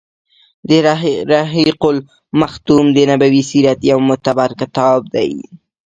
رحيق 1.31 1.81
المختوم 1.93 2.85
د 2.93 2.97
نبوي 3.11 3.41
سیرت 3.49 3.79
يو 3.91 3.99
معتبر 4.07 4.49
کتاب 4.61 4.99
دی. 5.13 5.31